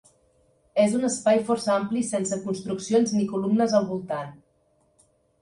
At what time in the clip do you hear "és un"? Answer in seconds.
0.83-1.03